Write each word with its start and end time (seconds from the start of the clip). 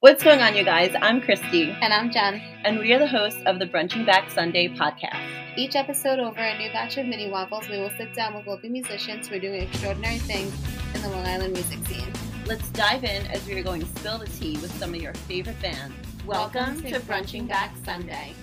What's 0.00 0.22
going 0.22 0.40
on, 0.42 0.54
you 0.54 0.62
guys? 0.62 0.94
I'm 1.02 1.20
Christy. 1.20 1.76
And 1.82 1.92
I'm 1.92 2.12
Jen. 2.12 2.40
And 2.64 2.78
we 2.78 2.92
are 2.92 3.00
the 3.00 3.06
hosts 3.08 3.42
of 3.46 3.58
the 3.58 3.66
Brunching 3.66 4.06
Back 4.06 4.30
Sunday 4.30 4.68
podcast. 4.68 5.26
Each 5.56 5.74
episode, 5.74 6.20
over 6.20 6.38
a 6.38 6.56
new 6.56 6.70
batch 6.70 6.98
of 6.98 7.06
mini 7.06 7.28
waffles, 7.28 7.68
we 7.68 7.80
will 7.80 7.90
sit 7.98 8.14
down 8.14 8.36
with 8.36 8.46
local 8.46 8.70
musicians 8.70 9.26
who 9.26 9.34
are 9.34 9.40
doing 9.40 9.60
extraordinary 9.60 10.18
things 10.18 10.54
in 10.94 11.02
the 11.02 11.08
Long 11.08 11.26
Island 11.26 11.52
music 11.52 11.84
scene. 11.88 12.12
Let's 12.46 12.68
dive 12.68 13.02
in 13.02 13.26
as 13.26 13.44
we 13.44 13.58
are 13.58 13.62
going 13.64 13.80
to 13.80 13.88
spill 13.88 14.18
the 14.18 14.28
tea 14.28 14.52
with 14.58 14.70
some 14.78 14.94
of 14.94 15.02
your 15.02 15.14
favorite 15.14 15.60
bands. 15.60 15.96
Welcome, 16.24 16.60
Welcome 16.60 16.82
to, 16.82 16.90
to 16.92 17.00
Brunching 17.00 17.48
Back 17.48 17.72
Sunday. 17.84 18.34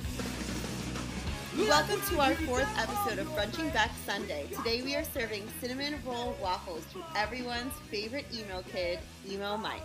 Welcome 1.58 2.02
to 2.10 2.20
our 2.20 2.36
fourth 2.36 2.68
episode 2.78 3.18
of 3.18 3.34
Brunching 3.34 3.72
Back 3.72 3.92
Sunday. 4.06 4.46
Today 4.58 4.82
we 4.82 4.94
are 4.98 5.06
serving 5.06 5.48
cinnamon 5.62 5.96
roll 6.06 6.36
waffles 6.42 6.84
to 6.92 7.00
everyone's 7.18 7.72
favorite 7.90 8.26
emo 8.34 8.62
kid, 8.74 9.00
Emo 9.26 9.56
Mike. 9.56 9.80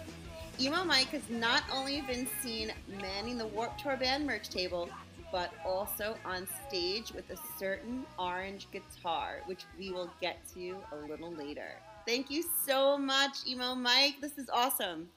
Emo 0.61 0.85
Mike 0.85 1.09
has 1.09 1.23
not 1.31 1.63
only 1.73 2.03
been 2.03 2.29
seen 2.43 2.71
manning 3.01 3.39
the 3.39 3.47
Warped 3.47 3.81
Tour 3.81 3.96
band 3.96 4.27
merch 4.27 4.51
table, 4.51 4.91
but 5.32 5.55
also 5.64 6.17
on 6.27 6.46
stage 6.68 7.13
with 7.13 7.31
a 7.31 7.37
certain 7.59 8.05
orange 8.18 8.67
guitar, 8.71 9.41
which 9.46 9.65
we 9.79 9.91
will 9.91 10.11
get 10.21 10.37
to 10.53 10.77
a 10.93 10.96
little 11.09 11.32
later. 11.32 11.77
Thank 12.07 12.31
you 12.31 12.45
so 12.67 12.99
much, 12.99 13.39
Emo 13.46 13.75
Mike. 13.75 14.17
This 14.21 14.37
is 14.37 14.51
awesome. 14.53 15.09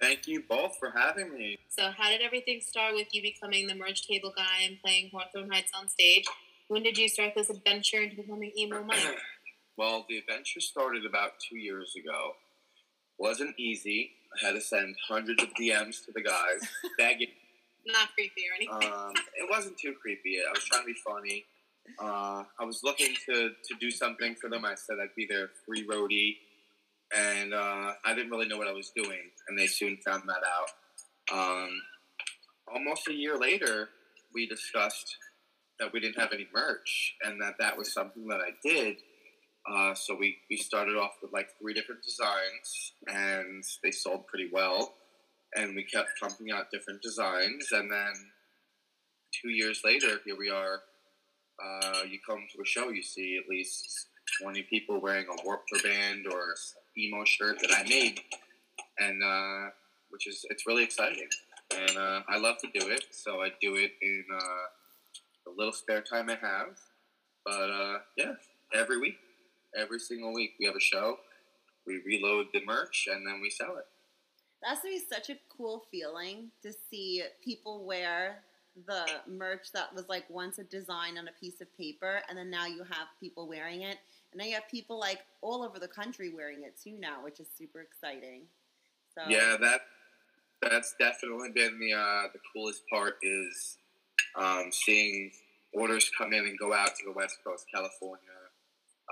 Thank 0.00 0.26
you 0.26 0.42
both 0.48 0.78
for 0.78 0.90
having 0.96 1.34
me. 1.34 1.58
So, 1.68 1.90
how 1.94 2.08
did 2.08 2.22
everything 2.22 2.62
start 2.62 2.94
with 2.94 3.08
you 3.12 3.20
becoming 3.20 3.66
the 3.66 3.74
merch 3.74 4.08
table 4.08 4.32
guy 4.34 4.62
and 4.64 4.80
playing 4.80 5.10
Hawthorne 5.12 5.50
Heights 5.50 5.72
on 5.78 5.90
stage? 5.90 6.24
When 6.68 6.82
did 6.82 6.96
you 6.96 7.10
start 7.10 7.32
this 7.36 7.50
adventure 7.50 8.00
into 8.00 8.16
becoming 8.16 8.50
Emo 8.56 8.82
Mike? 8.82 9.18
well, 9.76 10.06
the 10.08 10.16
adventure 10.16 10.60
started 10.60 11.04
about 11.04 11.32
two 11.38 11.58
years 11.58 11.94
ago. 11.96 12.32
Wasn't 13.18 13.54
easy. 13.58 14.12
I 14.42 14.46
had 14.46 14.52
to 14.52 14.60
send 14.60 14.96
hundreds 15.08 15.42
of 15.42 15.50
DMs 15.54 16.04
to 16.06 16.12
the 16.12 16.22
guys, 16.22 16.60
begging. 16.98 17.28
Not 17.86 18.08
creepy 18.14 18.42
or 18.48 18.54
anything. 18.56 18.92
Um, 18.92 19.12
it 19.36 19.48
wasn't 19.50 19.76
too 19.78 19.94
creepy. 20.00 20.38
I 20.46 20.50
was 20.50 20.64
trying 20.64 20.82
to 20.82 20.86
be 20.86 20.98
funny. 21.06 21.44
Uh, 21.98 22.44
I 22.58 22.64
was 22.64 22.80
looking 22.82 23.14
to, 23.26 23.50
to 23.50 23.74
do 23.78 23.90
something 23.90 24.34
for 24.36 24.48
them. 24.48 24.64
I 24.64 24.74
said 24.74 24.96
I'd 25.02 25.14
be 25.14 25.26
their 25.28 25.50
free 25.66 25.86
roadie, 25.86 26.36
and 27.14 27.52
uh, 27.52 27.92
I 28.04 28.14
didn't 28.14 28.30
really 28.30 28.48
know 28.48 28.56
what 28.56 28.68
I 28.68 28.72
was 28.72 28.90
doing, 28.96 29.20
and 29.48 29.58
they 29.58 29.66
soon 29.66 29.98
found 29.98 30.22
that 30.26 30.42
out. 30.46 31.38
Um, 31.38 31.70
almost 32.72 33.08
a 33.08 33.12
year 33.12 33.38
later, 33.38 33.90
we 34.34 34.46
discussed 34.46 35.16
that 35.78 35.92
we 35.92 36.00
didn't 36.00 36.18
have 36.18 36.32
any 36.32 36.48
merch, 36.54 37.14
and 37.22 37.40
that 37.42 37.54
that 37.58 37.76
was 37.76 37.92
something 37.92 38.26
that 38.28 38.40
I 38.40 38.52
did 38.62 38.96
uh, 39.70 39.94
so 39.94 40.14
we, 40.14 40.36
we 40.50 40.56
started 40.56 40.96
off 40.96 41.12
with 41.22 41.32
like 41.32 41.48
three 41.60 41.72
different 41.72 42.02
designs, 42.02 42.92
and 43.06 43.64
they 43.82 43.90
sold 43.90 44.26
pretty 44.26 44.50
well. 44.52 44.94
And 45.56 45.74
we 45.74 45.84
kept 45.84 46.10
pumping 46.20 46.50
out 46.50 46.70
different 46.72 47.00
designs, 47.00 47.68
and 47.70 47.90
then 47.90 48.12
two 49.40 49.50
years 49.50 49.82
later, 49.84 50.18
here 50.24 50.36
we 50.36 50.50
are. 50.50 50.80
Uh, 51.64 52.02
you 52.10 52.18
come 52.28 52.44
to 52.54 52.62
a 52.62 52.66
show, 52.66 52.88
you 52.88 53.02
see 53.02 53.38
at 53.40 53.48
least 53.48 54.08
twenty 54.40 54.62
people 54.62 55.00
wearing 55.00 55.26
a 55.26 55.44
Warped 55.44 55.68
Tour 55.68 55.82
band 55.82 56.26
or 56.30 56.54
emo 56.98 57.24
shirt 57.24 57.60
that 57.60 57.70
I 57.72 57.88
made, 57.88 58.20
and 58.98 59.22
uh, 59.22 59.70
which 60.10 60.26
is 60.26 60.44
it's 60.50 60.66
really 60.66 60.82
exciting. 60.82 61.28
And 61.74 61.96
uh, 61.96 62.20
I 62.28 62.38
love 62.38 62.56
to 62.58 62.68
do 62.78 62.88
it, 62.88 63.04
so 63.12 63.40
I 63.40 63.50
do 63.60 63.76
it 63.76 63.92
in 64.02 64.24
uh, 64.34 64.66
the 65.46 65.52
little 65.56 65.72
spare 65.72 66.02
time 66.02 66.28
I 66.28 66.36
have. 66.40 66.76
But 67.46 67.70
uh, 67.70 67.98
yeah, 68.16 68.32
every 68.74 68.98
week 68.98 69.16
every 69.76 69.98
single 69.98 70.32
week. 70.32 70.54
We 70.58 70.66
have 70.66 70.76
a 70.76 70.80
show, 70.80 71.18
we 71.86 72.00
reload 72.04 72.46
the 72.52 72.64
merch, 72.64 73.08
and 73.10 73.26
then 73.26 73.40
we 73.40 73.50
sell 73.50 73.76
it. 73.76 73.86
That's 74.62 74.80
gonna 74.82 74.94
be 74.94 75.00
such 75.00 75.30
a 75.30 75.36
cool 75.54 75.84
feeling 75.90 76.50
to 76.62 76.72
see 76.90 77.22
people 77.44 77.84
wear 77.84 78.38
the 78.86 79.06
merch 79.28 79.70
that 79.72 79.94
was 79.94 80.08
like 80.08 80.24
once 80.28 80.58
a 80.58 80.64
design 80.64 81.18
on 81.18 81.28
a 81.28 81.32
piece 81.40 81.60
of 81.60 81.76
paper, 81.76 82.22
and 82.28 82.36
then 82.36 82.50
now 82.50 82.66
you 82.66 82.82
have 82.84 83.08
people 83.20 83.46
wearing 83.46 83.82
it, 83.82 83.98
and 84.32 84.38
now 84.38 84.44
you 84.44 84.54
have 84.54 84.68
people 84.70 84.98
like 84.98 85.20
all 85.42 85.62
over 85.62 85.78
the 85.78 85.88
country 85.88 86.32
wearing 86.34 86.62
it 86.64 86.74
too 86.82 86.96
now, 86.98 87.22
which 87.22 87.40
is 87.40 87.46
super 87.56 87.80
exciting. 87.80 88.42
So 89.14 89.22
yeah, 89.28 89.56
that 89.60 89.82
that's 90.62 90.94
definitely 90.98 91.50
been 91.50 91.78
the 91.78 91.92
uh, 91.92 92.22
the 92.32 92.40
coolest 92.52 92.82
part 92.90 93.16
is 93.22 93.76
um, 94.36 94.70
seeing 94.72 95.30
orders 95.72 96.10
come 96.16 96.32
in 96.32 96.44
and 96.46 96.58
go 96.58 96.72
out 96.72 96.96
to 96.96 97.04
the 97.04 97.12
West 97.12 97.38
Coast, 97.44 97.66
California, 97.72 98.18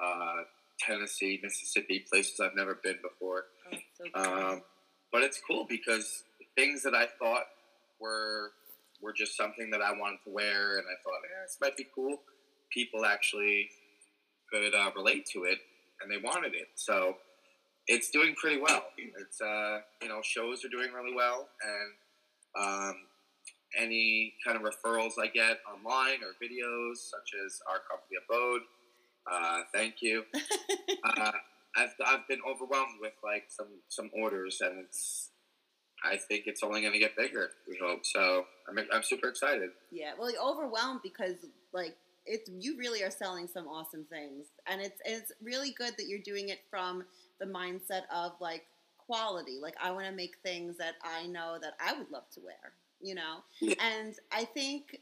uh, 0.03 0.42
Tennessee, 0.87 1.41
Mississippi, 1.43 2.04
places 2.09 2.41
I've 2.41 2.56
never 2.56 2.78
been 2.82 2.98
before. 3.03 3.44
Oh, 3.72 3.76
so 3.94 4.50
um, 4.50 4.62
but 5.12 5.22
it's 5.22 5.41
cool 5.47 5.66
because 5.69 6.25
things 6.56 6.82
that 6.82 6.94
I 6.94 7.06
thought 7.19 7.44
were 8.00 8.53
were 9.00 9.12
just 9.12 9.37
something 9.37 9.71
that 9.71 9.82
I 9.82 9.92
wanted 9.92 10.19
to 10.25 10.31
wear, 10.31 10.78
and 10.78 10.87
I 10.87 10.97
thought, 11.03 11.21
eh, 11.25 11.42
this 11.44 11.59
might 11.60 11.76
be 11.76 11.87
cool. 11.94 12.19
People 12.72 13.04
actually 13.04 13.69
could 14.50 14.75
uh, 14.75 14.91
relate 14.97 15.26
to 15.32 15.44
it, 15.44 15.59
and 16.00 16.10
they 16.10 16.19
wanted 16.19 16.54
it. 16.54 16.69
So 16.76 17.16
it's 17.87 18.10
doing 18.10 18.34
pretty 18.41 18.60
well. 18.60 18.84
It's 18.97 19.41
uh, 19.41 19.81
you 20.00 20.09
know 20.09 20.21
shows 20.22 20.65
are 20.65 20.69
doing 20.69 20.92
really 20.92 21.15
well, 21.15 21.48
and 21.62 22.65
um, 22.65 22.94
any 23.78 24.34
kind 24.44 24.56
of 24.56 24.62
referrals 24.62 25.12
I 25.21 25.28
get 25.28 25.59
online 25.66 26.21
or 26.22 26.34
videos, 26.42 26.97
such 26.97 27.32
as 27.44 27.60
our 27.69 27.81
company 27.88 28.19
Abode 28.25 28.62
uh, 29.31 29.60
thank 29.72 29.97
you. 30.00 30.25
uh, 31.05 31.33
I've 31.77 31.94
I've 32.05 32.28
been 32.28 32.41
overwhelmed 32.49 33.00
with 33.00 33.12
like 33.25 33.44
some 33.49 33.69
some 33.88 34.10
orders, 34.15 34.59
and 34.60 34.78
it's 34.78 35.31
I 36.05 36.16
think 36.16 36.44
it's 36.47 36.62
only 36.62 36.81
going 36.81 36.93
to 36.93 36.99
get 36.99 37.16
bigger. 37.16 37.50
We 37.69 37.78
hope 37.83 38.05
so. 38.05 38.44
I'm 38.69 38.78
I'm 38.93 39.03
super 39.03 39.28
excited. 39.28 39.71
Yeah, 39.91 40.12
well, 40.19 40.31
overwhelmed 40.43 41.00
because 41.03 41.37
like 41.72 41.97
it's 42.27 42.50
you 42.59 42.77
really 42.77 43.03
are 43.03 43.10
selling 43.10 43.49
some 43.49 43.66
awesome 43.66 44.05
things, 44.10 44.47
and 44.66 44.81
it's 44.81 45.00
it's 45.05 45.33
really 45.43 45.75
good 45.78 45.94
that 45.99 46.09
you're 46.09 46.21
doing 46.21 46.49
it 46.49 46.60
from 46.71 47.04
the 47.41 47.47
mindset 47.47 48.03
of 48.15 48.33
like 48.41 48.65
quality. 48.99 49.59
Like 49.62 49.75
I 49.83 49.91
want 49.93 50.06
to 50.06 50.12
make 50.12 50.37
things 50.43 50.77
that 50.78 50.94
I 51.03 51.27
know 51.27 51.59
that 51.60 51.75
I 51.81 51.94
would 51.94 52.10
love 52.10 52.28
to 52.34 52.41
wear. 52.41 52.72
You 53.00 53.16
know, 53.16 53.39
yeah. 53.60 53.75
and 53.81 54.15
I 54.31 54.44
think 54.44 55.00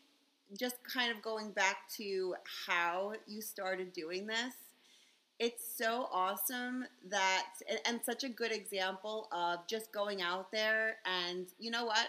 just 0.59 0.77
kind 0.85 1.11
of 1.15 1.23
going 1.23 1.51
back 1.53 1.89
to 1.97 2.35
how 2.67 3.15
you 3.27 3.41
started 3.41 3.93
doing 3.93 4.27
this, 4.27 4.55
it's 5.39 5.65
so 5.77 6.09
awesome 6.13 6.85
that, 7.09 7.47
and 7.87 8.01
such 8.05 8.25
a 8.25 8.29
good 8.29 8.53
example 8.53 9.29
of 9.33 9.67
just 9.67 9.91
going 9.93 10.21
out 10.21 10.53
there 10.53 10.97
and 11.07 11.47
you 11.59 11.71
know 11.71 11.87
what? 11.87 12.09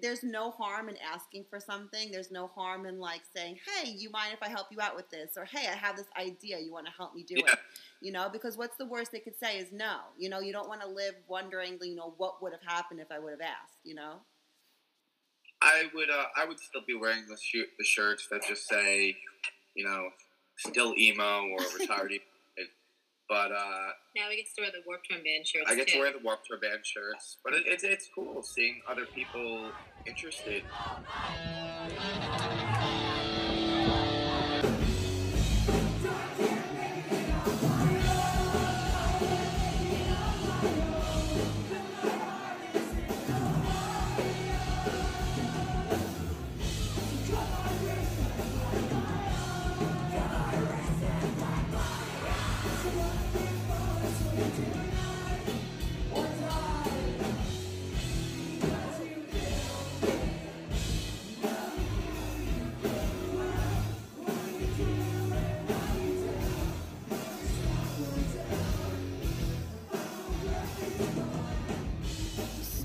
There's 0.00 0.22
no 0.22 0.52
harm 0.52 0.88
in 0.88 0.96
asking 0.98 1.46
for 1.50 1.58
something. 1.58 2.12
There's 2.12 2.30
no 2.30 2.46
harm 2.46 2.86
in 2.86 3.00
like 3.00 3.22
saying, 3.34 3.58
"Hey, 3.66 3.90
you 3.90 4.08
mind 4.10 4.32
if 4.32 4.40
I 4.40 4.48
help 4.48 4.68
you 4.70 4.80
out 4.80 4.94
with 4.94 5.10
this?" 5.10 5.30
or 5.36 5.44
"Hey, 5.44 5.66
I 5.66 5.74
have 5.74 5.96
this 5.96 6.06
idea. 6.16 6.60
You 6.60 6.70
want 6.70 6.86
to 6.86 6.92
help 6.92 7.12
me 7.12 7.24
do 7.24 7.34
yeah. 7.38 7.54
it?" 7.54 7.58
You 8.00 8.12
know, 8.12 8.28
because 8.28 8.56
what's 8.56 8.76
the 8.76 8.86
worst 8.86 9.10
they 9.10 9.18
could 9.18 9.36
say 9.40 9.58
is 9.58 9.72
no. 9.72 9.96
You 10.16 10.28
know, 10.28 10.38
you 10.38 10.52
don't 10.52 10.68
want 10.68 10.82
to 10.82 10.86
live 10.86 11.16
wondering, 11.26 11.76
you 11.82 11.96
know, 11.96 12.14
what 12.18 12.40
would 12.40 12.52
have 12.52 12.62
happened 12.62 13.00
if 13.00 13.10
I 13.10 13.18
would 13.18 13.32
have 13.32 13.40
asked. 13.40 13.78
You 13.82 13.96
know. 13.96 14.20
I 15.62 15.84
would 15.94 16.10
uh, 16.10 16.24
I 16.36 16.46
would 16.46 16.58
still 16.58 16.82
be 16.86 16.94
wearing 16.94 17.24
the 17.28 17.36
sh- 17.36 17.68
the 17.78 17.84
shirts 17.84 18.28
that 18.30 18.42
just 18.46 18.66
say, 18.68 19.16
you 19.74 19.84
know, 19.84 20.08
still 20.56 20.94
emo 20.96 21.48
or 21.48 21.58
retired. 21.78 22.12
but 23.28 23.52
uh, 23.52 23.88
now 24.16 24.28
we 24.28 24.36
get 24.36 24.46
to 24.56 24.62
wear 24.62 24.70
the 24.70 24.82
Warped 24.86 25.06
Tour 25.10 25.18
band 25.18 25.46
shirts. 25.46 25.66
I 25.68 25.74
get 25.74 25.88
too. 25.88 25.94
to 25.94 26.00
wear 26.00 26.12
the 26.12 26.18
Warped 26.24 26.46
Tour 26.46 26.58
band 26.58 26.80
shirts, 26.84 27.36
but 27.44 27.52
it, 27.54 27.64
it's 27.66 27.84
it's 27.84 28.08
cool 28.14 28.42
seeing 28.42 28.80
other 28.88 29.06
people 29.06 29.70
interested. 30.06 30.62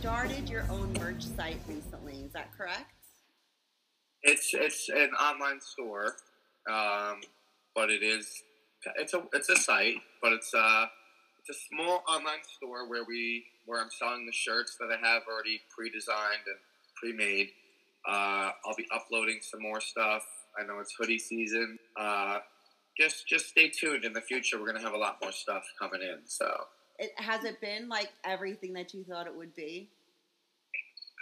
Started 0.05 0.47
your 0.47 0.63
own 0.69 0.93
merch 0.99 1.23
site 1.23 1.57
recently. 1.67 2.13
Is 2.23 2.31
that 2.33 2.55
correct? 2.55 2.93
It's 4.21 4.51
it's 4.53 4.87
an 4.89 5.09
online 5.19 5.59
store, 5.59 6.13
um, 6.69 7.21
but 7.73 7.89
it 7.89 8.03
is 8.03 8.43
it's 8.97 9.15
a 9.15 9.23
it's 9.33 9.49
a 9.49 9.55
site, 9.55 9.95
but 10.21 10.31
it's 10.31 10.53
uh 10.53 10.85
it's 11.39 11.57
a 11.57 11.59
small 11.73 12.03
online 12.07 12.43
store 12.55 12.87
where 12.87 13.03
we 13.03 13.45
where 13.65 13.81
I'm 13.81 13.89
selling 13.89 14.27
the 14.27 14.31
shirts 14.31 14.77
that 14.79 14.89
I 14.91 15.07
have 15.07 15.23
already 15.27 15.59
pre-designed 15.75 16.45
and 16.45 16.57
pre-made. 17.01 17.49
Uh, 18.07 18.51
I'll 18.63 18.75
be 18.77 18.85
uploading 18.93 19.39
some 19.41 19.63
more 19.63 19.81
stuff. 19.81 20.21
I 20.55 20.67
know 20.67 20.77
it's 20.81 20.93
hoodie 20.99 21.17
season. 21.17 21.79
Uh, 21.99 22.37
just 22.95 23.27
just 23.27 23.47
stay 23.47 23.69
tuned. 23.69 24.05
In 24.05 24.13
the 24.13 24.21
future, 24.21 24.59
we're 24.59 24.67
gonna 24.67 24.85
have 24.85 24.93
a 24.93 24.99
lot 24.99 25.17
more 25.19 25.31
stuff 25.31 25.63
coming 25.79 26.03
in. 26.03 26.19
So, 26.27 26.45
It 26.97 27.11
has 27.17 27.43
it 27.43 27.59
been 27.61 27.89
like 27.89 28.11
everything 28.23 28.73
that 28.73 28.93
you 28.93 29.03
thought 29.03 29.27
it 29.27 29.35
would 29.35 29.55
be? 29.55 29.89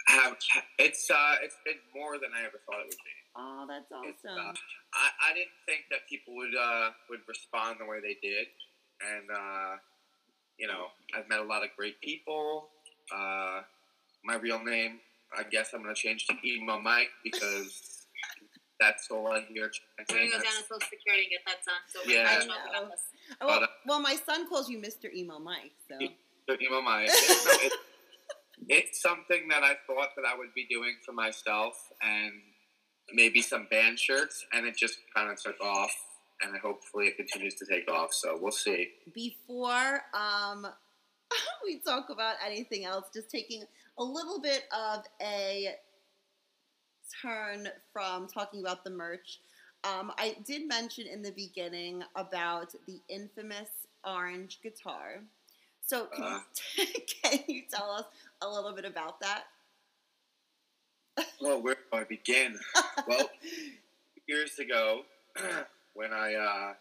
have, 0.06 0.36
it's 0.78 1.10
uh, 1.10 1.36
it's 1.42 1.56
been 1.64 1.80
more 1.94 2.14
than 2.14 2.30
I 2.36 2.40
ever 2.40 2.60
thought 2.66 2.80
it 2.80 2.86
would 2.86 3.04
be. 3.04 3.14
Oh, 3.36 3.66
that's 3.68 3.90
awesome. 3.90 4.38
uh, 4.38 4.52
I, 4.94 5.30
I 5.30 5.34
didn't 5.34 5.58
think 5.66 5.82
that 5.90 6.00
people 6.08 6.36
would 6.36 6.54
uh, 6.54 6.90
would 7.10 7.20
respond 7.28 7.76
the 7.80 7.86
way 7.86 8.00
they 8.00 8.16
did, 8.22 8.46
and 9.00 9.30
uh, 9.30 9.76
you 10.58 10.66
know, 10.66 10.86
I've 11.16 11.28
met 11.28 11.40
a 11.40 11.44
lot 11.44 11.62
of 11.64 11.70
great 11.76 12.00
people. 12.00 12.68
Uh, 13.14 13.60
my 14.24 14.36
real 14.36 14.62
name, 14.62 15.00
I 15.36 15.42
guess, 15.42 15.70
I'm 15.74 15.82
gonna 15.82 15.94
change 15.94 16.26
to 16.26 16.34
Emo 16.44 16.80
Mike 16.80 17.10
because 17.22 17.93
that's 18.80 19.08
all 19.10 19.28
I 19.32 19.40
hear. 19.42 19.70
We're 19.98 20.04
gonna 20.08 20.26
go 20.26 20.32
down 20.32 20.40
That's- 20.42 20.56
to 20.56 20.62
social 20.62 20.80
security 20.90 21.24
and 21.24 21.30
get 21.30 21.44
that 21.46 21.64
done. 21.64 21.82
So 21.88 22.00
we're 22.06 22.14
Yeah. 22.14 22.38
gonna 22.46 22.68
about 22.70 22.90
this. 22.90 23.02
Oh, 23.40 23.46
well, 23.46 23.60
but, 23.60 23.68
uh, 23.68 23.72
well, 23.86 24.00
my 24.00 24.16
son 24.16 24.48
calls 24.48 24.68
you 24.68 24.78
Mr. 24.78 25.12
Emo 25.12 25.38
Mike, 25.38 25.72
so 25.88 25.98
So 26.48 26.56
Emo 26.60 26.80
Mike. 26.82 27.08
It's, 27.12 27.44
no, 27.46 27.52
it's, 27.62 27.76
it's 28.68 29.02
something 29.02 29.48
that 29.48 29.62
I 29.62 29.74
thought 29.86 30.10
that 30.16 30.24
I 30.26 30.36
would 30.36 30.52
be 30.54 30.66
doing 30.70 30.96
for 31.04 31.12
myself 31.12 31.74
and 32.02 32.32
maybe 33.12 33.42
some 33.42 33.66
band 33.70 33.98
shirts, 33.98 34.44
and 34.52 34.66
it 34.66 34.76
just 34.76 34.98
kind 35.14 35.30
of 35.30 35.40
took 35.42 35.60
off. 35.60 35.94
And 36.40 36.54
hopefully 36.58 37.06
it 37.06 37.16
continues 37.16 37.54
to 37.54 37.64
take 37.66 37.88
off. 37.90 38.12
So 38.12 38.36
we'll 38.40 38.52
see. 38.52 38.90
before 39.14 40.02
um, 40.12 40.66
we 41.64 41.78
talk 41.78 42.10
about 42.10 42.34
anything 42.44 42.84
else, 42.84 43.06
just 43.14 43.30
taking 43.30 43.64
a 43.98 44.04
little 44.04 44.40
bit 44.40 44.64
of 44.72 45.04
a 45.22 45.74
turn 47.22 47.68
from 47.92 48.26
talking 48.26 48.60
about 48.60 48.84
the 48.84 48.90
merch. 48.90 49.40
Um, 49.84 50.12
I 50.18 50.36
did 50.44 50.66
mention 50.66 51.06
in 51.06 51.22
the 51.22 51.30
beginning 51.32 52.02
about 52.16 52.74
the 52.86 53.00
infamous 53.08 53.68
orange 54.04 54.60
guitar. 54.62 55.20
So 55.86 56.06
can, 56.06 56.24
Uh. 56.24 56.40
you, 56.78 56.86
can 57.22 57.38
you 57.48 57.62
tell 57.70 57.90
us 57.90 58.04
a 58.40 58.48
little 58.48 58.72
bit 58.72 58.84
about 58.86 59.20
that? 59.20 59.44
Well, 61.40 61.60
where 61.62 61.74
do 61.74 61.98
I 61.98 62.04
begin? 62.04 62.58
well, 63.06 63.30
years 64.26 64.58
ago, 64.58 65.02
when 65.94 66.12
I 66.12 66.34
uh, 66.34 66.74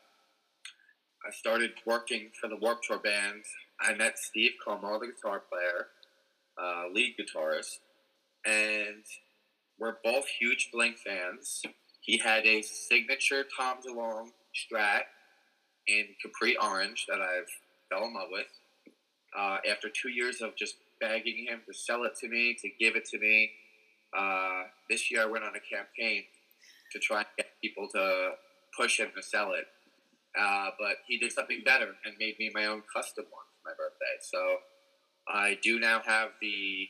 I 1.26 1.32
started 1.32 1.72
working 1.86 2.30
for 2.40 2.48
the 2.48 2.56
Warped 2.56 2.86
Tour 2.88 3.00
band, 3.00 3.44
I 3.80 3.94
met 3.94 4.18
Steve 4.18 4.54
Como, 4.66 5.00
the 5.00 5.08
guitar 5.08 5.42
player, 5.50 5.88
uh, 6.58 6.86
lead 6.92 7.16
guitarist, 7.18 7.80
and 8.46 9.04
we're 9.80 9.96
both 10.04 10.26
huge 10.28 10.70
Blink 10.72 10.98
fans. 10.98 11.64
He 12.02 12.18
had 12.18 12.46
a 12.46 12.62
signature 12.62 13.46
Tom 13.58 13.78
DeLonge 13.86 14.32
Strat 14.54 15.04
in 15.88 16.08
Capri 16.22 16.56
Orange 16.58 17.06
that 17.08 17.20
I've 17.20 17.50
fell 17.90 18.08
in 18.08 18.14
love 18.14 18.30
with. 18.32 18.48
Uh, 19.38 19.58
after 19.70 19.90
two 19.90 20.10
years 20.10 20.42
of 20.42 20.56
just 20.56 20.76
begging 21.02 21.48
him 21.50 21.62
to 21.68 21.74
sell 21.74 22.04
it 22.04 22.16
to 22.22 22.30
me, 22.30 22.56
to 22.62 22.70
give 22.80 22.96
it 22.96 23.06
to 23.06 23.20
me, 23.20 23.52
uh, 24.18 24.64
this 24.90 25.10
year 25.10 25.24
I 25.24 25.26
went 25.26 25.44
on 25.44 25.54
a 25.56 25.76
campaign 25.76 26.24
to 26.92 27.00
try 27.00 27.20
and 27.20 27.28
get 27.38 27.48
people 27.62 27.88
to 27.94 28.32
push 28.78 29.00
him 29.00 29.10
to 29.16 29.24
sell 29.24 29.54
it. 29.54 29.66
Uh, 30.40 30.70
but 30.80 30.98
he 31.08 31.18
did 31.18 31.32
something 31.32 31.62
better 31.66 31.90
and 32.06 32.16
made 32.20 32.36
me 32.40 32.52
my 32.54 32.66
own 32.66 32.84
custom 32.94 33.26
one 33.32 33.46
for 33.62 33.70
my 33.70 33.74
birthday. 33.78 34.18
So 34.22 34.58
I 35.28 35.58
do 35.64 35.80
now 35.80 36.02
have 36.06 36.30
the 36.42 36.88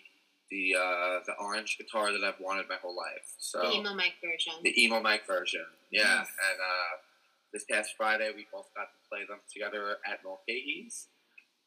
the 0.52 0.76
uh, 0.76 1.20
the 1.26 1.34
orange 1.40 1.78
guitar 1.78 2.12
that 2.12 2.24
I've 2.24 2.40
wanted 2.40 2.66
my 2.70 2.76
whole 2.82 2.96
life. 2.96 3.34
So 3.38 3.60
The 3.62 3.72
Emo 3.72 3.94
Mike 3.96 4.16
version. 4.24 4.54
the 4.64 4.84
Emo 4.84 5.02
Mike 5.02 5.26
version, 5.28 5.66
yeah. 5.92 6.04
Nice. 6.04 6.18
And 6.18 6.60
uh, 6.60 6.98
this 7.54 7.64
past 7.70 7.94
Friday 7.98 8.32
we 8.36 8.46
both 8.52 8.68
got 8.76 8.84
to 8.84 9.10
play 9.10 9.20
them 9.28 9.40
together 9.52 9.98
at 10.10 10.20
Mulcahy's. 10.24 11.08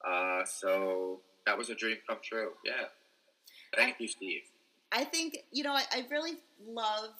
Uh, 0.07 0.45
so 0.45 1.21
that 1.47 1.57
was 1.57 1.71
a 1.71 1.75
dream 1.75 1.97
come 2.09 2.19
true. 2.23 2.51
Yeah. 2.65 2.73
Thank 3.75 3.97
you, 4.01 4.09
Steve. 4.09 4.43
I 4.93 5.05
think 5.05 5.39
you 5.53 5.65
know 5.65 5.73
I, 5.73 5.83
I 5.93 6.07
really 6.11 6.35
love 6.67 7.11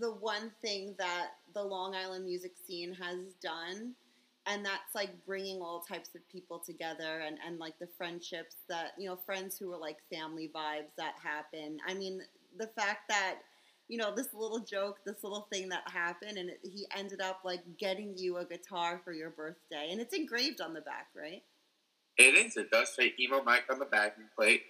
the 0.00 0.10
one 0.12 0.50
thing 0.62 0.94
that 0.98 1.28
the 1.54 1.62
Long 1.62 1.94
Island 1.94 2.24
music 2.24 2.52
scene 2.66 2.92
has 2.94 3.18
done, 3.42 3.94
and 4.46 4.64
that's 4.64 4.94
like 4.94 5.10
bringing 5.26 5.60
all 5.60 5.80
types 5.80 6.10
of 6.14 6.26
people 6.28 6.58
together 6.58 7.22
and 7.26 7.38
and 7.46 7.58
like 7.58 7.78
the 7.78 7.88
friendships 7.98 8.56
that 8.68 8.92
you 8.96 9.08
know 9.08 9.16
friends 9.16 9.58
who 9.58 9.72
are 9.72 9.78
like 9.78 9.98
family 10.12 10.50
vibes 10.54 10.94
that 10.96 11.14
happen. 11.22 11.78
I 11.86 11.94
mean 11.94 12.22
the 12.56 12.68
fact 12.68 13.08
that 13.08 13.36
you 13.88 13.98
know 13.98 14.14
this 14.14 14.28
little 14.34 14.60
joke, 14.60 14.98
this 15.04 15.22
little 15.22 15.46
thing 15.52 15.68
that 15.68 15.88
happened, 15.90 16.38
and 16.38 16.50
it, 16.50 16.60
he 16.62 16.86
ended 16.96 17.20
up 17.20 17.40
like 17.44 17.60
getting 17.78 18.16
you 18.16 18.38
a 18.38 18.44
guitar 18.44 19.00
for 19.04 19.12
your 19.12 19.30
birthday, 19.30 19.88
and 19.90 20.00
it's 20.00 20.14
engraved 20.14 20.60
on 20.60 20.74
the 20.74 20.80
back, 20.80 21.08
right? 21.16 21.42
It 22.16 22.34
is. 22.34 22.56
It 22.56 22.70
does 22.70 22.94
say 22.94 23.12
emo 23.20 23.42
mike 23.42 23.64
on 23.70 23.78
the 23.78 23.84
backing 23.84 24.24
plate. 24.36 24.62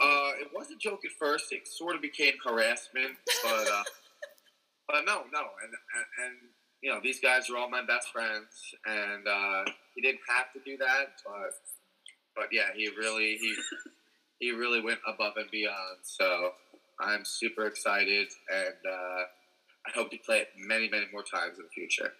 Uh, 0.00 0.32
it 0.40 0.48
was 0.54 0.70
a 0.70 0.76
joke 0.76 1.00
at 1.04 1.10
first. 1.18 1.52
It 1.52 1.66
sort 1.66 1.96
of 1.96 2.00
became 2.02 2.34
harassment, 2.44 3.16
but 3.42 3.68
uh, 3.68 3.82
but 4.88 5.04
no, 5.04 5.24
no, 5.32 5.40
and, 5.62 5.72
and 5.94 6.24
and 6.24 6.36
you 6.82 6.90
know 6.90 7.00
these 7.02 7.20
guys 7.20 7.50
are 7.50 7.56
all 7.56 7.68
my 7.68 7.84
best 7.84 8.08
friends, 8.12 8.74
and 8.86 9.26
uh, 9.26 9.64
he 9.94 10.00
didn't 10.00 10.20
have 10.28 10.52
to 10.52 10.60
do 10.64 10.76
that, 10.78 11.12
but 11.24 11.52
but 12.36 12.46
yeah, 12.52 12.68
he 12.74 12.88
really 12.88 13.36
he 13.40 13.56
he 14.38 14.50
really 14.52 14.80
went 14.80 15.00
above 15.06 15.34
and 15.36 15.50
beyond. 15.50 15.98
So 16.02 16.52
I'm 16.98 17.24
super 17.24 17.66
excited, 17.66 18.28
and 18.50 18.74
uh, 18.86 19.22
I 19.86 19.90
hope 19.94 20.10
to 20.10 20.18
play 20.18 20.38
it 20.38 20.48
many, 20.56 20.88
many 20.88 21.06
more 21.12 21.22
times 21.22 21.58
in 21.58 21.64
the 21.64 21.70
future. 21.70 22.12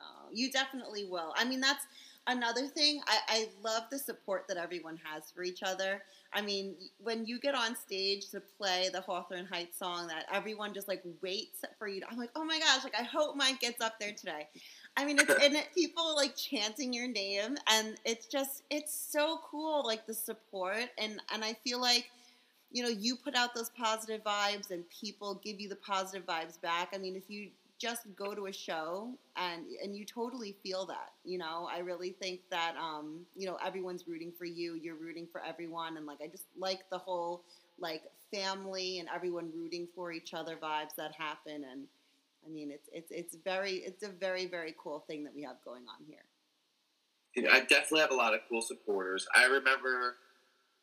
Oh, 0.00 0.28
you 0.32 0.50
definitely 0.50 1.04
will. 1.04 1.32
I 1.36 1.44
mean, 1.44 1.60
that's 1.60 1.84
another 2.26 2.66
thing. 2.66 3.00
I, 3.06 3.18
I 3.28 3.48
love 3.62 3.84
the 3.90 3.98
support 3.98 4.46
that 4.48 4.56
everyone 4.56 4.98
has 5.04 5.30
for 5.30 5.42
each 5.42 5.62
other. 5.62 6.02
I 6.32 6.40
mean, 6.40 6.74
when 7.02 7.26
you 7.26 7.38
get 7.38 7.54
on 7.54 7.76
stage 7.76 8.30
to 8.30 8.40
play 8.58 8.88
the 8.92 9.00
Hawthorne 9.00 9.46
Heights 9.46 9.78
song, 9.78 10.06
that 10.08 10.26
everyone 10.32 10.72
just 10.72 10.88
like 10.88 11.02
waits 11.20 11.64
for 11.78 11.88
you. 11.88 12.00
To, 12.00 12.10
I'm 12.10 12.18
like, 12.18 12.30
oh 12.36 12.44
my 12.44 12.58
gosh, 12.58 12.84
like 12.84 12.98
I 12.98 13.02
hope 13.02 13.36
Mike 13.36 13.60
gets 13.60 13.82
up 13.82 13.98
there 14.00 14.12
today. 14.12 14.48
I 14.96 15.04
mean, 15.04 15.18
it's 15.18 15.30
and 15.30 15.54
it, 15.54 15.68
people 15.74 16.14
like 16.16 16.36
chanting 16.36 16.92
your 16.92 17.08
name, 17.08 17.56
and 17.70 17.96
it's 18.04 18.26
just 18.26 18.62
it's 18.70 18.94
so 18.94 19.40
cool, 19.50 19.82
like 19.84 20.06
the 20.06 20.14
support, 20.14 20.88
and 20.98 21.20
and 21.32 21.44
I 21.44 21.54
feel 21.64 21.80
like 21.80 22.10
you 22.70 22.82
know 22.82 22.88
you 22.88 23.16
put 23.16 23.34
out 23.34 23.54
those 23.54 23.70
positive 23.70 24.22
vibes, 24.24 24.70
and 24.70 24.84
people 24.88 25.40
give 25.42 25.60
you 25.60 25.68
the 25.68 25.76
positive 25.76 26.26
vibes 26.26 26.60
back. 26.60 26.90
I 26.94 26.98
mean, 26.98 27.16
if 27.16 27.28
you 27.28 27.48
just 27.82 28.02
go 28.14 28.32
to 28.32 28.46
a 28.46 28.52
show 28.52 29.12
and 29.36 29.64
and 29.82 29.96
you 29.96 30.04
totally 30.04 30.54
feel 30.62 30.86
that 30.86 31.10
you 31.24 31.36
know 31.36 31.68
i 31.74 31.80
really 31.80 32.10
think 32.22 32.38
that 32.48 32.76
um 32.80 33.26
you 33.34 33.44
know 33.44 33.58
everyone's 33.64 34.06
rooting 34.06 34.30
for 34.30 34.44
you 34.44 34.74
you're 34.74 34.94
rooting 34.94 35.26
for 35.26 35.42
everyone 35.44 35.96
and 35.96 36.06
like 36.06 36.18
i 36.22 36.28
just 36.28 36.44
like 36.56 36.88
the 36.90 36.98
whole 36.98 37.42
like 37.80 38.04
family 38.32 39.00
and 39.00 39.08
everyone 39.12 39.50
rooting 39.52 39.88
for 39.96 40.12
each 40.12 40.32
other 40.32 40.54
vibes 40.62 40.94
that 40.96 41.12
happen 41.12 41.64
and 41.72 41.86
i 42.46 42.48
mean 42.48 42.70
it's 42.70 42.88
it's 42.92 43.10
it's 43.10 43.36
very 43.42 43.78
it's 43.78 44.04
a 44.04 44.08
very 44.08 44.46
very 44.46 44.74
cool 44.78 45.00
thing 45.08 45.24
that 45.24 45.34
we 45.34 45.42
have 45.42 45.56
going 45.64 45.82
on 45.88 46.04
here 46.06 46.22
I 47.50 47.60
definitely 47.60 48.00
have 48.00 48.10
a 48.10 48.14
lot 48.14 48.34
of 48.34 48.40
cool 48.46 48.60
supporters. 48.60 49.26
I 49.34 49.46
remember 49.46 50.16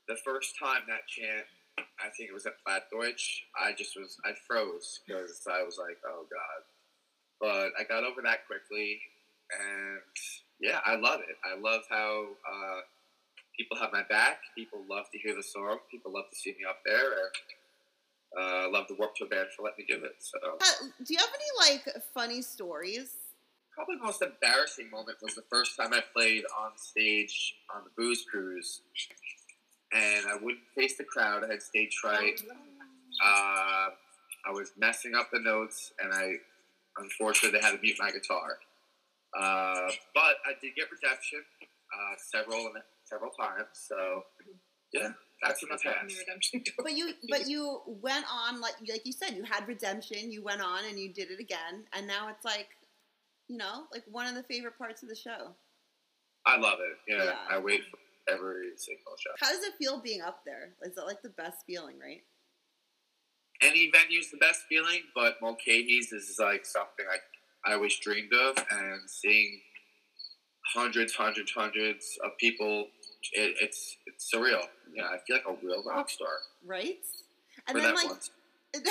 the 0.08 0.16
first 0.26 0.58
time 0.58 0.82
that 0.88 1.08
chant, 1.08 1.46
I 1.78 2.10
think 2.18 2.32
it 2.32 2.34
was 2.34 2.48
at 2.48 2.54
Plattduetsche, 2.66 3.42
I 3.54 3.74
just 3.78 3.96
was, 3.96 4.18
I 4.26 4.32
froze 4.48 5.02
because 5.06 5.46
I 5.46 5.62
was 5.62 5.78
like, 5.78 5.98
oh 6.08 6.26
God. 6.28 6.66
But 7.40 7.72
I 7.80 7.84
got 7.88 8.04
over 8.04 8.22
that 8.24 8.46
quickly. 8.48 9.00
And 9.52 10.00
yeah, 10.60 10.80
I 10.86 10.96
love 10.96 11.22
it. 11.22 11.38
I 11.44 11.60
love 11.60 11.82
how 11.90 12.26
uh, 12.48 12.82
people 13.58 13.78
have 13.78 13.92
my 13.92 14.04
back. 14.10 14.40
People 14.56 14.84
love 14.90 15.06
to 15.12 15.20
hear 15.20 15.36
the 15.36 15.44
song. 15.44 15.80
People 15.90 16.14
love 16.14 16.26
to 16.32 16.36
see 16.36 16.52
me 16.52 16.66
up 16.68 16.80
there. 16.86 17.12
And 18.38 18.68
uh, 18.68 18.72
love 18.72 18.88
the 18.88 18.96
Warped 18.96 19.18
Tour 19.18 19.28
band 19.28 19.48
for 19.56 19.64
letting 19.64 19.86
me 19.88 19.96
do 19.96 20.04
it. 20.04 20.16
So 20.20 20.38
Uh, 20.60 20.88
do 21.04 21.14
you 21.14 21.20
have 21.20 21.30
any 21.34 21.72
like 21.72 22.04
funny 22.14 22.42
stories 22.42 23.12
probably 23.80 23.96
the 23.96 24.04
most 24.04 24.22
embarrassing 24.22 24.90
moment 24.90 25.18
was 25.22 25.36
the 25.36 25.44
first 25.50 25.78
time 25.78 25.94
I 25.94 26.02
played 26.14 26.44
on 26.60 26.72
stage 26.76 27.56
on 27.74 27.84
the 27.86 27.90
Booze 27.96 28.26
Cruise, 28.30 28.82
and 29.94 30.26
I 30.28 30.36
wouldn't 30.36 30.68
face 30.76 30.98
the 30.98 31.06
crowd. 31.06 31.46
I 31.46 31.52
had 31.52 31.62
stage 31.62 31.96
fright. 31.96 32.42
Uh, 33.24 33.90
I 34.46 34.52
was 34.52 34.74
messing 34.78 35.16
up 35.16 35.30
the 35.32 35.40
notes, 35.40 35.94
and 36.04 36.14
I 36.14 36.34
unfortunately 37.00 37.60
they 37.60 37.66
had 37.66 37.76
to 37.76 37.82
mute 37.82 37.98
my 38.00 38.12
guitar. 38.12 38.60
Uh, 39.38 39.92
but 40.14 40.38
I 40.46 40.54
did 40.62 40.76
get 40.76 40.88
redemption 40.92 41.40
uh, 41.94 42.16
several 42.18 42.72
several 43.04 43.32
times. 43.32 43.68
So 43.74 44.24
yeah, 44.94 45.10
that's 45.44 45.62
in 45.64 45.70
the 45.70 45.78
past. 45.78 46.18
Redemption. 46.18 46.64
but 46.84 46.94
you 46.94 47.14
but 47.30 47.48
you 47.48 47.82
went 47.86 48.26
on 48.32 48.60
like 48.60 48.76
like 48.88 49.06
you 49.06 49.14
said 49.14 49.36
you 49.36 49.44
had 49.44 49.68
redemption 49.68 50.32
you 50.32 50.44
went 50.44 50.62
on 50.62 50.86
and 50.90 51.00
you 51.00 51.14
did 51.14 51.32
it 51.32 51.40
again 51.40 51.86
and 51.94 52.08
now 52.08 52.30
it's 52.30 52.44
like 52.44 52.70
you 53.48 53.58
know 53.58 53.84
like 53.94 54.04
one 54.10 54.26
of 54.26 54.36
the 54.36 54.44
favorite 54.44 54.78
parts 54.78 55.04
of 55.04 55.10
the 55.10 55.16
show 55.16 55.54
I 56.46 56.58
love 56.58 56.80
it. 56.80 56.98
Yeah, 57.08 57.26
Yeah. 57.26 57.36
I 57.50 57.60
wait 57.60 57.82
for 57.92 58.34
every 58.34 58.72
single 58.78 59.14
show. 59.20 59.32
How 59.40 59.52
does 59.52 59.64
it 59.64 59.74
feel 59.78 60.00
being 60.00 60.22
up 60.22 60.42
there? 60.46 60.70
Is 60.84 60.98
it 60.98 61.06
like 61.06 61.22
the 61.22 61.30
best 61.30 61.66
feeling, 61.68 62.00
right? 62.00 62.24
Any 63.62 63.92
venue's 63.92 64.32
the 64.32 64.38
best 64.38 64.62
feeling, 64.70 65.02
but 65.14 65.36
Mulcahy's 65.42 66.12
is 66.14 66.38
like 66.40 66.66
something 66.66 67.06
I 67.12 67.18
I 67.70 67.74
always 67.74 67.98
dreamed 67.98 68.32
of, 68.34 68.58
and 68.72 69.02
seeing 69.10 69.60
hundreds, 70.74 71.14
hundreds, 71.14 71.52
hundreds 71.52 72.18
of 72.24 72.32
people, 72.40 72.88
it, 73.34 73.56
it's 73.62 73.98
it's 74.06 74.32
surreal. 74.34 74.62
Yeah, 74.94 75.06
I 75.06 75.18
feel 75.28 75.38
like 75.38 75.46
a 75.48 75.66
real 75.66 75.84
rock 75.84 76.10
star 76.10 76.30
Right? 76.66 77.00
And 77.68 77.78
then 77.78 77.96
like 77.96 78.08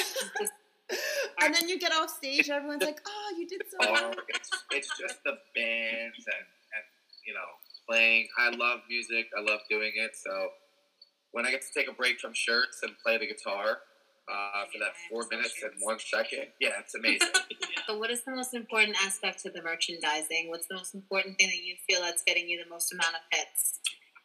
and 1.41 1.55
then 1.55 1.69
you 1.69 1.79
get 1.79 1.93
off 1.93 2.11
stage, 2.11 2.51
everyone's 2.51 2.85
like, 2.85 3.01
"Oh, 3.07 3.35
you 3.39 3.47
did 3.47 3.63
so 3.71 3.77
Oh, 3.83 3.93
well." 3.93 4.15
it's, 4.29 4.51
it's 4.71 4.89
just 4.99 5.23
the 5.25 5.39
bands 5.55 6.25
and, 6.27 6.47
and 6.75 6.85
you 7.27 7.35
know 7.35 7.49
playing. 7.89 8.29
I 8.39 8.51
love 8.51 8.81
music. 8.89 9.27
I 9.37 9.41
love 9.41 9.61
doing 9.71 9.93
it. 9.97 10.13
So 10.15 10.49
when 11.33 11.47
I 11.47 11.51
get 11.51 11.63
to 11.63 11.69
take 11.75 11.89
a 11.89 11.95
break 11.95 12.19
from 12.21 12.33
shirts 12.35 12.81
and 12.83 12.93
play 13.05 13.19
the 13.19 13.27
guitar 13.27 13.79
uh, 14.31 14.65
for 14.73 14.79
that 14.79 14.93
four 15.11 15.27
minutes 15.31 15.55
and 15.63 15.73
one 15.81 15.99
second, 15.99 16.47
yeah, 16.61 16.81
it's 16.81 16.95
amazing. 16.95 17.29
So, 17.87 17.97
what 17.97 18.11
is 18.11 18.23
the 18.23 18.33
most 18.33 18.53
important 18.53 18.99
aspect 19.03 19.41
to 19.45 19.51
the 19.51 19.63
merchandising? 19.63 20.51
What's 20.51 20.67
the 20.67 20.75
most 20.75 20.95
important 20.95 21.39
thing 21.39 21.49
that 21.49 21.57
you 21.57 21.75
feel 21.89 22.03
that's 22.03 22.23
getting 22.23 22.47
you 22.47 22.63
the 22.63 22.69
most 22.69 22.93
amount 22.93 23.15
of 23.15 23.21
hits? 23.33 23.81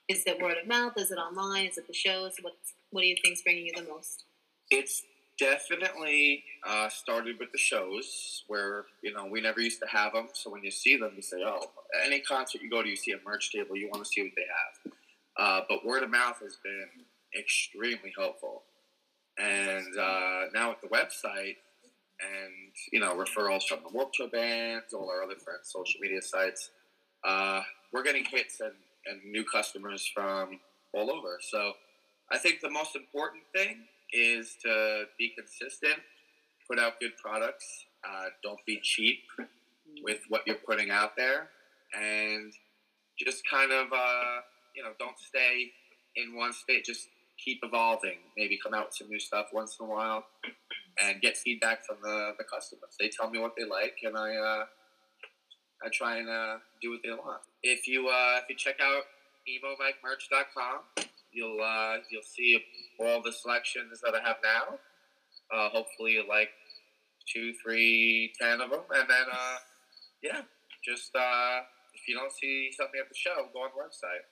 Is 0.09 0.23
it 0.27 0.41
word 0.41 0.57
of 0.61 0.67
mouth? 0.67 0.91
Is 0.97 1.11
it 1.11 1.15
online? 1.15 1.67
Is 1.67 1.77
it 1.77 1.87
the 1.87 1.93
shows? 1.93 2.33
What 2.41 2.53
What 2.91 3.01
do 3.03 3.07
you 3.07 3.15
think's 3.23 3.41
bringing 3.41 3.65
you 3.65 3.71
the 3.73 3.89
most? 3.89 4.25
it's 4.69 5.03
definitely 5.39 6.43
uh, 6.67 6.89
started 6.89 7.37
with 7.39 7.51
the 7.51 7.57
shows 7.57 8.43
where 8.47 8.85
you 9.01 9.13
know 9.13 9.25
we 9.25 9.41
never 9.41 9.61
used 9.61 9.79
to 9.79 9.87
have 9.87 10.13
them. 10.13 10.27
So 10.33 10.49
when 10.51 10.63
you 10.63 10.71
see 10.71 10.97
them, 10.97 11.13
you 11.15 11.21
say, 11.21 11.37
"Oh, 11.45 11.61
any 12.05 12.19
concert 12.19 12.61
you 12.61 12.69
go 12.69 12.81
to, 12.83 12.89
you 12.89 12.95
see 12.95 13.11
a 13.11 13.19
merch 13.25 13.51
table. 13.51 13.75
You 13.75 13.89
want 13.91 14.03
to 14.03 14.09
see 14.09 14.23
what 14.23 14.31
they 14.35 14.45
have." 14.59 14.93
Uh, 15.37 15.65
but 15.69 15.85
word 15.85 16.03
of 16.03 16.09
mouth 16.09 16.37
has 16.41 16.57
been 16.63 17.05
extremely 17.39 18.13
helpful, 18.17 18.63
and 19.37 19.97
uh, 19.97 20.41
now 20.53 20.69
with 20.69 20.81
the 20.81 20.87
website 20.87 21.57
and 22.21 22.73
you 22.91 22.99
know 22.99 23.15
referrals 23.15 23.63
from 23.63 23.79
the 23.83 23.89
Warped 23.93 24.15
Tour 24.15 24.29
bands, 24.29 24.93
all 24.93 25.09
our 25.09 25.23
other 25.23 25.35
friends' 25.35 25.71
social 25.71 25.99
media 26.01 26.21
sites, 26.21 26.69
uh, 27.23 27.61
we're 27.91 28.03
getting 28.03 28.25
hits 28.25 28.59
and, 28.59 28.73
and 29.05 29.31
new 29.31 29.43
customers 29.43 30.09
from 30.13 30.59
all 30.93 31.11
over. 31.11 31.39
So 31.41 31.73
I 32.31 32.37
think 32.37 32.61
the 32.61 32.69
most 32.69 32.95
important 32.95 33.43
thing 33.53 33.79
is 34.11 34.55
to 34.63 35.05
be 35.17 35.33
consistent, 35.35 35.97
put 36.67 36.79
out 36.79 36.99
good 36.99 37.17
products, 37.21 37.85
uh, 38.07 38.25
don't 38.43 38.63
be 38.65 38.79
cheap 38.81 39.19
with 40.03 40.19
what 40.29 40.41
you're 40.45 40.55
putting 40.55 40.91
out 40.91 41.15
there, 41.15 41.49
and 41.93 42.53
just 43.17 43.43
kind 43.49 43.71
of 43.71 43.87
uh, 43.91 44.41
you 44.75 44.83
know 44.83 44.91
don't 44.99 45.17
stay 45.19 45.71
in 46.15 46.35
one 46.35 46.53
state. 46.53 46.85
Just 46.85 47.07
keep 47.43 47.59
evolving. 47.63 48.17
Maybe 48.37 48.57
come 48.61 48.73
out 48.73 48.87
with 48.87 48.95
some 48.95 49.09
new 49.09 49.19
stuff 49.19 49.47
once 49.53 49.77
in 49.79 49.85
a 49.85 49.89
while, 49.89 50.25
and 51.01 51.21
get 51.21 51.37
feedback 51.37 51.85
from 51.85 51.97
the, 52.01 52.33
the 52.37 52.43
customers. 52.43 52.95
They 52.99 53.09
tell 53.09 53.29
me 53.29 53.39
what 53.39 53.53
they 53.57 53.65
like, 53.65 53.97
and 54.03 54.17
I 54.17 54.35
uh, 54.35 54.65
I 55.83 55.89
try 55.91 56.17
and 56.17 56.29
uh, 56.29 56.57
do 56.81 56.91
what 56.91 57.01
they 57.03 57.11
want. 57.11 57.41
If 57.61 57.87
you 57.87 58.07
uh, 58.07 58.39
if 58.43 58.49
you 58.49 58.55
check 58.55 58.75
out 58.81 59.03
emomikemerch.com, 59.47 61.05
you'll 61.31 61.61
uh, 61.61 61.97
you'll 62.09 62.23
see 62.23 62.59
all 62.99 63.21
the 63.21 63.31
selections 63.31 63.99
that 64.01 64.13
I 64.15 64.25
have 64.25 64.37
now. 64.43 64.79
Uh, 65.53 65.69
hopefully, 65.69 66.13
you 66.13 66.23
like 66.27 66.49
two, 67.31 67.53
three, 67.63 68.31
ten 68.39 68.61
of 68.61 68.69
them, 68.69 68.81
and 68.95 69.09
then 69.09 69.25
uh, 69.31 69.57
yeah, 70.21 70.41
just 70.85 71.15
uh, 71.15 71.61
if 71.93 72.07
you 72.07 72.15
don't 72.15 72.31
see 72.31 72.69
something 72.75 72.99
at 72.99 73.09
the 73.09 73.15
show, 73.15 73.47
go 73.53 73.59
on 73.59 73.69
the 73.75 73.83
website. 73.83 74.23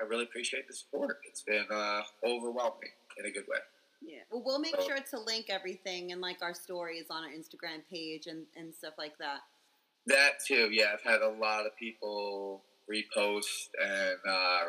I 0.00 0.04
really 0.04 0.24
appreciate 0.24 0.66
the 0.68 0.74
support. 0.74 1.18
It's 1.28 1.42
been 1.42 1.66
uh, 1.70 2.02
overwhelming 2.24 2.90
in 3.18 3.26
a 3.26 3.30
good 3.30 3.44
way. 3.48 3.58
Yeah. 4.00 4.20
Well, 4.30 4.42
we'll 4.44 4.60
make 4.60 4.76
So- 4.76 4.86
sure 4.86 4.98
to 5.10 5.18
link 5.20 5.46
everything 5.48 6.12
and 6.12 6.20
like 6.20 6.42
our 6.42 6.54
stories 6.54 7.06
on 7.10 7.24
our 7.24 7.30
Instagram 7.30 7.82
page 7.90 8.26
and, 8.26 8.44
and 8.56 8.74
stuff 8.74 8.94
like 8.98 9.18
that. 9.18 9.40
That 10.06 10.34
too, 10.46 10.68
yeah. 10.72 10.92
I've 10.94 11.02
had 11.02 11.20
a 11.20 11.28
lot 11.28 11.66
of 11.66 11.76
people 11.76 12.62
repost 12.90 13.68
and 13.84 14.16
uh, 14.26 14.60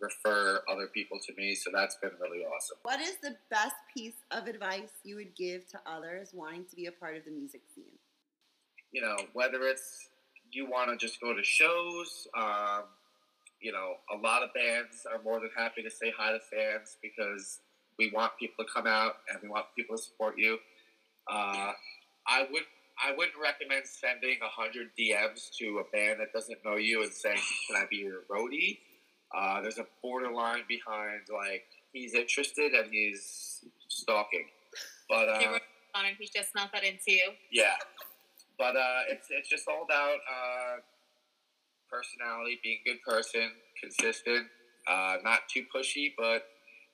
refer 0.00 0.62
other 0.68 0.88
people 0.88 1.18
to 1.26 1.34
me, 1.36 1.54
so 1.54 1.70
that's 1.72 1.94
been 1.96 2.10
really 2.20 2.44
awesome. 2.44 2.78
What 2.82 3.00
is 3.00 3.16
the 3.22 3.36
best 3.50 3.76
piece 3.94 4.16
of 4.32 4.48
advice 4.48 4.90
you 5.04 5.14
would 5.16 5.36
give 5.36 5.68
to 5.68 5.80
others 5.86 6.30
wanting 6.32 6.64
to 6.70 6.74
be 6.76 6.86
a 6.86 6.92
part 6.92 7.16
of 7.16 7.24
the 7.24 7.30
music 7.30 7.60
scene? 7.74 7.84
You 8.90 9.02
know, 9.02 9.16
whether 9.34 9.62
it's 9.62 10.08
you 10.50 10.68
want 10.68 10.90
to 10.90 10.96
just 10.96 11.20
go 11.20 11.34
to 11.34 11.44
shows, 11.44 12.26
um, 12.36 12.84
you 13.60 13.72
know, 13.72 13.94
a 14.12 14.16
lot 14.16 14.42
of 14.42 14.52
bands 14.54 15.06
are 15.10 15.22
more 15.22 15.40
than 15.40 15.50
happy 15.56 15.82
to 15.82 15.90
say 15.90 16.12
hi 16.16 16.32
to 16.32 16.40
fans 16.40 16.96
because 17.02 17.60
we 17.98 18.10
want 18.14 18.32
people 18.38 18.64
to 18.64 18.70
come 18.72 18.86
out 18.86 19.16
and 19.28 19.38
we 19.42 19.48
want 19.48 19.66
people 19.76 19.96
to 19.96 20.02
support 20.02 20.34
you. 20.38 20.58
Uh, 21.30 21.72
I 22.26 22.46
would. 22.50 22.62
I 23.02 23.12
wouldn't 23.16 23.36
recommend 23.42 23.86
sending 23.86 24.36
hundred 24.42 24.88
DMs 24.98 25.56
to 25.58 25.78
a 25.80 25.84
band 25.90 26.20
that 26.20 26.34
doesn't 26.34 26.58
know 26.64 26.76
you 26.76 27.02
and 27.02 27.12
saying, 27.12 27.40
"Can 27.66 27.76
I 27.76 27.86
be 27.88 27.96
your 27.96 28.22
roadie?" 28.30 28.78
Uh, 29.34 29.62
there's 29.62 29.78
a 29.78 29.86
borderline 30.02 30.64
behind 30.68 31.20
like 31.32 31.64
he's 31.92 32.14
interested 32.14 32.72
and 32.72 32.92
he's 32.92 33.64
stalking, 33.88 34.44
but 35.08 35.28
uh, 35.28 35.58
on. 35.94 36.04
He's 36.18 36.30
just 36.30 36.54
not 36.54 36.72
that 36.72 36.84
into 36.84 37.12
you. 37.12 37.30
yeah, 37.50 37.74
but 38.58 38.76
uh, 38.76 39.00
it's 39.08 39.28
it's 39.30 39.48
just 39.48 39.68
all 39.68 39.84
about 39.84 40.18
uh, 40.28 40.76
personality, 42.00 42.58
being 42.62 42.78
a 42.86 42.88
good 42.90 43.02
person, 43.02 43.50
consistent, 43.80 44.46
uh, 44.88 45.16
not 45.22 45.40
too 45.52 45.64
pushy. 45.74 46.12
But 46.16 46.44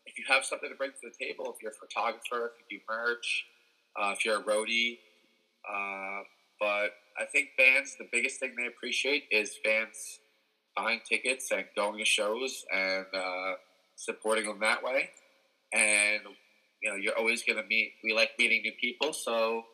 if 0.06 0.18
you 0.18 0.24
have 0.28 0.44
something 0.44 0.68
to 0.68 0.76
bring 0.76 0.90
to 0.90 0.96
the 1.02 1.24
table, 1.24 1.52
if 1.54 1.62
you're 1.62 1.72
a 1.72 1.74
photographer, 1.74 2.52
if 2.52 2.70
you 2.70 2.78
do 2.78 2.84
merch, 2.88 3.46
uh, 4.00 4.14
if 4.16 4.24
you're 4.24 4.40
a 4.40 4.42
roadie, 4.42 4.98
uh, 5.68 6.22
but 6.60 6.90
I 7.18 7.24
think 7.30 7.50
bands, 7.58 7.96
the 7.98 8.08
biggest 8.10 8.40
thing 8.40 8.54
they 8.56 8.66
appreciate 8.66 9.24
is 9.30 9.56
fans 9.64 10.20
buying 10.76 11.00
tickets 11.08 11.50
and 11.50 11.64
going 11.74 11.98
to 11.98 12.04
shows 12.04 12.64
and 12.72 13.06
uh, 13.14 13.52
supporting 13.96 14.46
them 14.46 14.60
that 14.60 14.82
way. 14.82 15.10
And 15.72 16.22
you 16.82 16.90
know, 16.90 16.96
you're 16.96 17.16
always 17.18 17.42
going 17.42 17.60
to 17.60 17.66
meet. 17.66 17.94
We 18.04 18.14
like 18.14 18.30
meeting 18.38 18.62
new 18.62 18.72
people, 18.80 19.12
so 19.12 19.64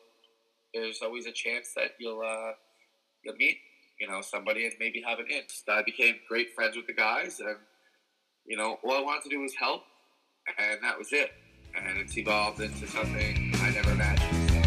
there's 0.73 1.01
always 1.01 1.25
a 1.25 1.31
chance 1.31 1.73
that 1.75 1.91
you'll 1.99 2.21
uh, 2.21 2.53
you'll 3.23 3.35
meet 3.35 3.57
you 3.99 4.07
know 4.07 4.21
somebody 4.21 4.65
and 4.65 4.73
maybe 4.79 5.01
have 5.05 5.19
an 5.19 5.27
in. 5.29 5.43
I 5.69 5.83
became 5.83 6.15
great 6.27 6.53
friends 6.55 6.75
with 6.75 6.87
the 6.87 6.93
guys, 6.93 7.39
and 7.39 7.57
you 8.45 8.57
know, 8.57 8.77
all 8.83 8.93
I 8.93 9.01
wanted 9.01 9.23
to 9.23 9.29
do 9.29 9.39
was 9.41 9.53
help, 9.55 9.83
and 10.57 10.79
that 10.83 10.97
was 10.97 11.13
it. 11.13 11.31
And 11.75 11.97
it's 11.97 12.17
evolved 12.17 12.59
into 12.61 12.87
something 12.87 13.53
I 13.55 13.71
never 13.71 13.91
imagined. 13.91 14.49
So. 14.49 14.61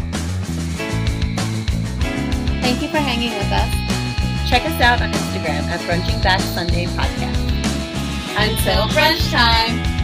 Thank 2.61 2.81
you 2.81 2.89
for 2.89 2.97
hanging 2.97 3.31
with 3.31 3.51
us. 3.51 4.49
Check 4.49 4.65
us 4.65 4.81
out 4.81 5.01
on 5.01 5.11
Instagram 5.11 5.63
at 5.69 5.79
Brunching 5.81 6.21
Back 6.21 6.41
Sunday 6.41 6.85
Podcast. 6.85 7.47
Until 8.37 8.87
brunch 8.87 9.31
time. 9.31 9.96